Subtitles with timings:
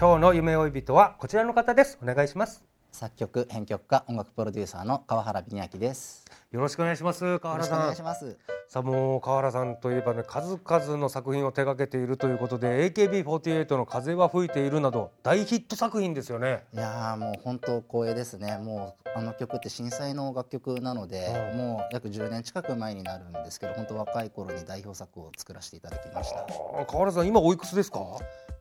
[0.00, 1.98] 今日の夢追い人はこちらの方です。
[2.00, 2.62] お願いします。
[2.92, 6.24] 作曲編曲家音楽プロデューサーの川原美明です。
[6.52, 7.40] よろしくお願いします。
[7.40, 8.38] 川原よろしくお願さんいします。
[8.68, 16.62] さあもう川原さんといえばね数々の作品を手掛けているということで AKB48 の風は吹いているなど大ヒット作品ですよね。
[16.72, 18.56] いやーもう本当光栄ですね。
[18.58, 21.58] もうあの曲って震災の楽曲なので、うん。
[21.58, 26.46] もう約10年近く前になるんですけど本当若い頃に代表作を作らせていただきました
[26.86, 27.98] 川原さん今おいくつですか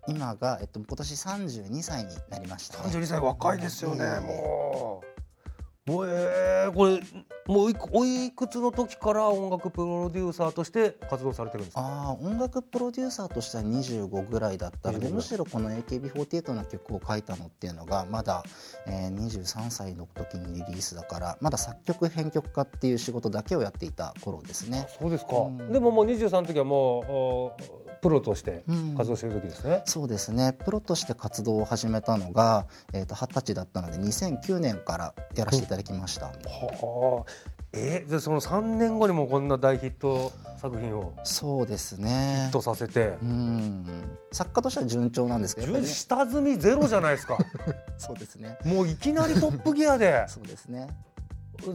[0.07, 5.07] 今が、えっと、今年32歳になりました、ね、32歳若いですよね、ええもう。
[5.89, 6.99] えー、これ
[7.47, 11.81] もういくおいくつの時から音楽プロデューサーとして活動されてるんですか？
[11.81, 18.43] あー音楽プロデューサーとしては25ぐらいだったので25むしろこの AKB48 の曲を書いたのっていうのがまだ、
[18.85, 24.87] えー23歳の時にリリースだからまだ作曲編曲家っていう仕事だけをやっていた頃ですね。
[24.99, 25.71] そうですか、うん。
[25.71, 28.95] でももう23の時はもうおプロとしてうん。
[28.95, 30.53] 活動してる時ですね、そうですね。
[30.53, 37.57] プロとして活動を始めたのが、えー、と20歳だったので2009年からやらせていただきました、はあ。
[37.73, 43.85] えー、でその3年後にもこんな大ヒット作品をそうですヒねットさせて、うん。
[44.31, 45.85] 作家としては順調なんですけどね。
[45.85, 47.37] 下積みゼロじゃないですか。
[47.97, 48.57] そうですね。
[48.65, 50.25] もういきなりトップギアで。
[50.29, 50.87] そうですね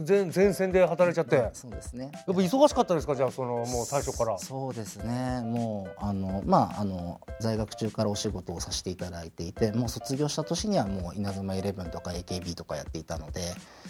[0.07, 1.35] 前前線で働いちゃって。
[1.35, 2.11] やっそうですね。
[2.25, 3.15] ぱ忙しかったですか？
[3.15, 4.37] じゃあそのもう最初から。
[4.37, 5.41] そうですね。
[5.43, 13.41] もうあのまああの在学中からお仕事をさせていただいていてもう卒業した年にはもう稲妻イレブンとか AKB とかやっていたので。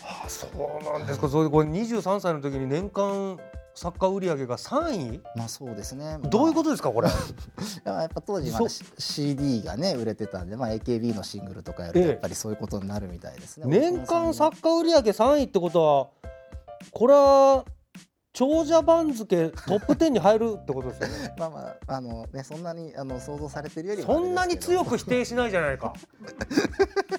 [0.03, 1.19] あそうなんです。
[1.19, 3.37] かそれでこれ23歳の時に年間
[3.75, 5.21] 作家売上が3位？
[5.35, 6.17] まあそうですね。
[6.23, 7.09] どういうことですかこれ？
[7.09, 7.15] と
[7.89, 12.07] やっぱ当時まだそ CD がね売れてたんで、まあ、AKB のシングルとかやるとええ。
[12.09, 13.65] やっぱりそういうことになるみたいですね。
[13.67, 16.29] 年間さ作家売上3位ってことは
[16.91, 17.65] これは
[18.33, 21.35] 長者番付トップ10に入るってことですよね。
[21.37, 25.93] まあまああのねそんなにあの想像されてるよりはそんなに強くく否定しないじゃないか。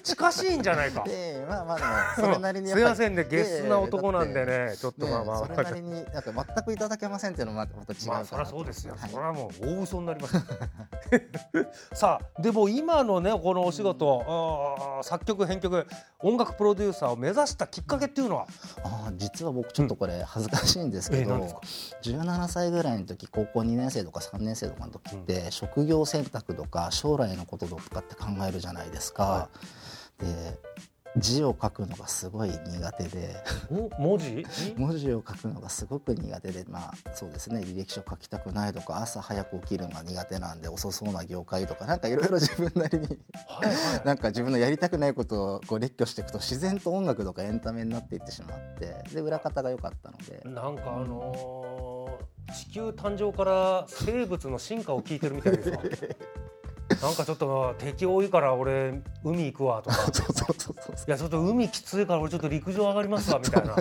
[0.03, 1.03] 近しいんじゃないか。
[1.07, 4.75] ええまあまあでもそれなりにやっ すいませんねゲスな男なんでね。
[4.77, 5.37] ちょっとねまあまあ。
[5.39, 9.09] それなりになんか全くいただけませんっていうのもまた違うまあそりゃそうですよ、はい。
[9.09, 10.35] それはもう大嘘になります
[11.93, 15.87] さあでも今のねこのお仕事、作曲編曲
[16.19, 18.47] 音楽プロデューサーを目指したきっかけっていうのは？
[18.83, 21.61] あー実は僕ちょっとこれ恥ずかしいんですけど、え何ですか
[22.03, 29.49] ？17歳ぐらいの時高校2年生とか3年生とかの時って、職業選択とか将来のこととかって考えるじゃないですか。
[30.19, 30.25] で
[31.17, 33.35] 字を書くのがすごい苦手で。
[33.71, 34.45] お文字？
[34.77, 36.65] 文字を書くのがすごく苦手で。
[36.67, 37.61] まあそうですね。
[37.61, 43.07] 履歴書書きたくないとか朝早く起きるのが苦手なんで遅そうな業界とかなんかいろいろ自分なりに
[43.47, 44.01] はいはい。
[44.05, 50.41] なんか自分のやりたくないことをこう列挙していくと自然と音楽とかエンタメになっていってしまってで裏方が良かったので。
[50.45, 51.85] なんかあのー
[52.53, 55.79] 地球誕生から生物の進化を聞いてるみたいですわ
[57.01, 59.95] なんかちょっと敵多いから俺海行くわとか。
[60.13, 60.95] そうそうそうそう。
[61.07, 63.75] いやちょっと海きついから俺ちょっと陸上上がりますわみたいな。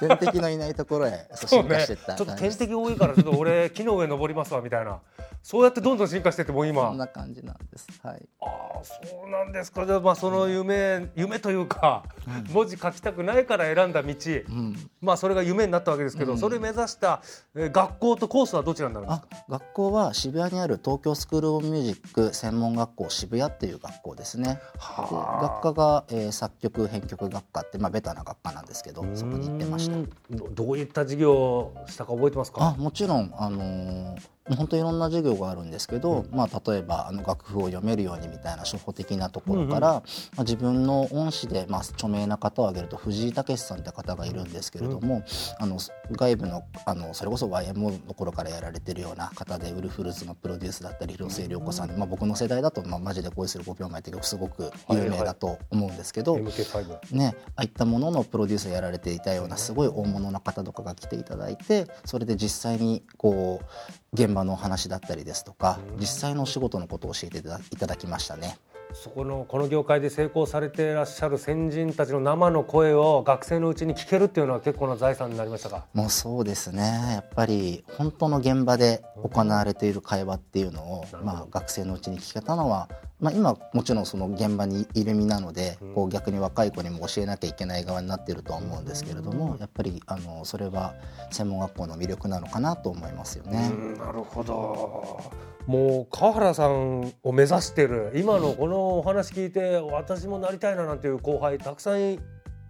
[0.00, 5.00] 天敵のいないところへ 進化していっちょっと天敵多いからちょっと俺木の上登りますわみたいな。
[5.42, 7.86] そうやってどんどん進化してってもうそ今んな感じなんです。
[8.02, 8.28] はい。
[8.40, 8.94] ああそ
[9.26, 9.86] うなんですか。
[9.86, 12.04] じゃあまあその夢、夢というか、
[12.52, 14.14] 文字書きたくないから選んだ道、
[14.48, 14.90] うん。
[15.00, 16.38] まあそれが夢になったわけですけど、うん。
[16.38, 17.22] それ目指した、
[17.54, 24.54] えー学校とコースはどちらになるんですあか学校は渋谷にある東京スクール・オブ・ミュージック専門学校渋谷っていう学校ですね。
[24.54, 29.96] で学科が、えー作曲編曲学科ってまあベタな学科なんですけどそこに行ってました。
[30.30, 32.74] どどういった授業をしたか覚えてますか？
[32.76, 34.16] あもちろん、あのー
[34.56, 40.02] 本当にいろんな授業があるんですけど、まあ、例えばあの楽譜を読めるようにみたいな初歩的なところから、ま
[40.38, 45.24] あ、自分の恩師で、まあ、著名な方を挙げると藤井武さんって方がいるんですけれども、
[45.58, 45.78] あの
[46.12, 63.66] 外部のあのそれこそ YMO の頃からやられてるような方でウルフルズのプロデュースだったり広末涼子さん、まあ、僕の世代だと、まあ、マジで恋する5秒前って曲すごく有名だと思うんですけど、MK5 ね、ああいったもののプロデュースをやられていたようなすごい大物の方とかが来ていただいてそれで実際にこう
[64.12, 67.42] 現場のお話だったりですとか実際のお仕事のことを教えてい
[67.76, 68.57] ただきましたね。
[68.92, 75.84] そこのこの業界で成功されていらっしゃる先人たちの生の声を学生のうちに聞けるっていうのは結構な財産になりましたか？
[75.92, 76.82] もうそうですね。
[77.12, 82.88] やっぱり本当の現場で行われている会話っていうのを、まあ、学生のうちに聞けたのは、
[83.20, 90.94] まあ、今もちろんその現場にいる身なので、こう逆に若い子にも教えなきゃいけない側になっているとは思うんですけれども、やっぱりあのそれは
[91.30, 93.70] 専門学校の魅力なのかなと思いますよね。
[93.70, 95.20] うんなるほど
[95.68, 98.10] もう川原さんを目指してる。
[98.14, 102.18] 今のこのお話聞いて私もなりたいななんていう後輩たくさん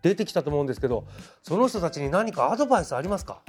[0.03, 1.07] 出てきたと思うんですけど
[1.45, 3.41] その人たちに何かアドバイスありますか？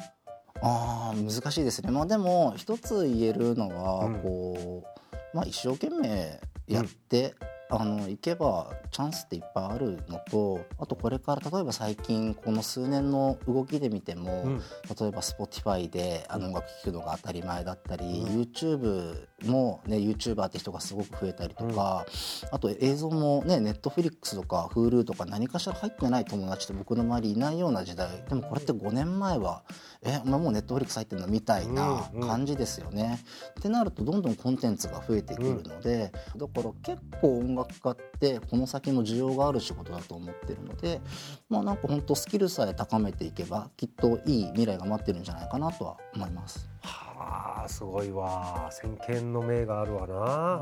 [0.61, 4.19] あー難しいですね、まあ、でも一つ言えるのは、うん。
[4.19, 7.33] こうまあ、一生懸命やって、
[7.71, 14.57] あの行けばチャンスっていっぱいあるのとあとこれから例えば最近この数年の動きで見ても、うん。
[14.99, 22.05] 例えば Spotify であの音楽聴くのが当たり前だったり、YouTube も、ね、YouTuber って人がすごく増えたりとか、
[22.51, 29.63] あと映像もね Netflix とか Hulu とか何かしら入ってない友達って僕の周りいないような時代でもこれって5年前は
[30.01, 32.27] えお前もう Netflix 入ってるのみたいなうんうん。
[32.27, 33.19] 感じですよね。
[33.59, 41.01] ってなるとどんどんコンテンツが増えてくるので、だから結構音楽家ってこの先の需要がある仕事だと思ってるので
[41.49, 46.69] まあなんか本当スキルさえ高めていけばきっといい未来が待ってるんじゃないかなとは思います。
[46.81, 48.69] はあすごいわ。
[48.71, 50.55] 先見の明があるわな。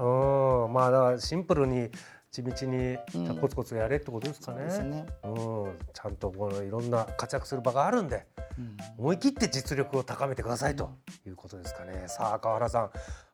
[0.66, 0.74] うん。
[0.74, 1.90] まあだからシンプルに
[2.32, 3.38] 地道にうん。
[3.38, 5.06] コツコツやれってことですかね,、ですね。
[5.24, 5.30] う
[5.70, 5.78] ん。
[5.94, 8.26] ちゃんとこのいろんな活躍する場があるんで
[8.58, 8.78] うん。
[8.98, 10.92] 思い切って実力を高めてくださいと
[11.26, 12.04] いうことですかね。
[12.08, 12.92] さあ川原さ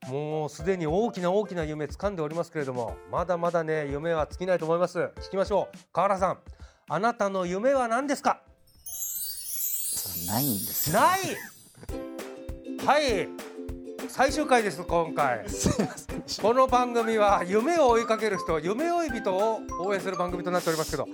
[0.08, 0.12] ん。
[0.12, 5.00] もうすでに大きな大きな夢掴んでおりますけれどもまだまだね夢は尽きないと思います。
[5.00, 5.78] 聞きましょう。
[5.92, 6.40] 川原さん。
[6.90, 8.42] あなたの夢は何ですか？
[10.28, 11.00] ないんですよ。
[11.00, 11.20] ない。
[12.86, 13.28] はい
[14.10, 15.46] 最終回です今回。
[16.42, 21.08] この番組は夢を追いかける人夢追い人を応援する番組となっておりますけど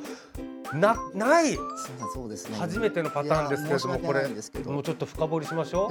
[0.74, 1.56] なない
[2.13, 2.57] そうですね。
[2.57, 5.89] 初めてのパターンですけれどもこれもうちょっと深掘りしましょ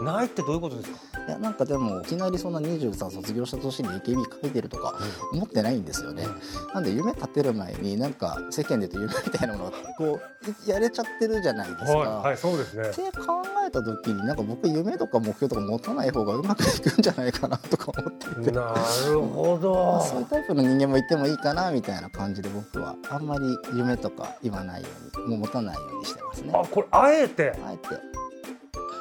[0.00, 0.04] う。
[0.04, 0.98] ないってどういうことですか？
[1.28, 4.98] いやなんかでもいきなりそんな23卒業した年に AKB 書いてるとか
[5.34, 6.26] 思ってないんですよね。
[6.72, 10.18] なんで夢立てる前になんか世間で言うと夢みたいなものがこ
[10.66, 11.98] うやれちゃってるじゃないですか。
[11.98, 18.50] はい、はい、そうですねって考えた時になんか僕夢とか目標とか持たない方がうまくいくんじゃないかなとか思っていて。
[18.50, 24.88] なるほどそういうタイプの人間もいてもいいかなみたいな感じで僕はあんまり夢とか言わないよ
[25.18, 26.52] うにもう持たないようにしてますね。
[26.54, 27.52] あこれあえて？
[27.66, 28.00] あえて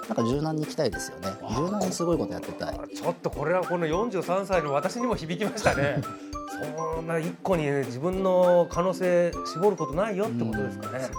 [0.07, 1.30] なんか柔軟に行きたいですよね。
[1.56, 2.80] 柔軟にすごいことやってたい。
[2.95, 6.01] ちょっとこれはこの43歳の私にも響きましたね。
[6.95, 11.09] そんな一個にね自分の可能性絞ることないよってことですかね。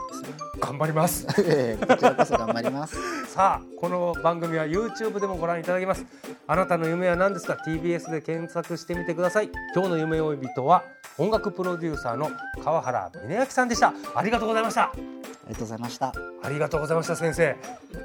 [0.61, 1.27] 頑張ります。
[1.47, 2.97] ええこちらこそ頑張ります。
[3.33, 6.05] さあこの番組は YouTube でもご覧いただけます。
[6.47, 9.51] あなたの夢は何ですか？TBS で検索してみてください。
[9.75, 10.83] 今日の夢追い人は
[11.19, 12.31] 音楽プロデューサーの
[12.65, 13.93] 川原峰明さんでした。
[14.15, 14.83] ありがとうございました。
[14.85, 16.07] ありがとうございました。
[16.07, 16.13] あ
[16.43, 17.57] ありがとうございました先生。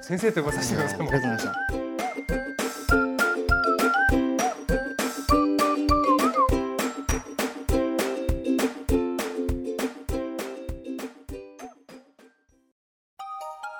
[0.01, 0.99] 先生と呼ばさせてください。
[0.99, 1.82] りがとうございました